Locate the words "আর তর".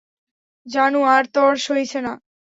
1.13-1.53